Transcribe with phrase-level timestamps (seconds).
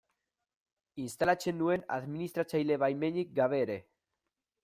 [1.03, 3.79] Instalatzen nuen administratzaile baimenik gabe ere.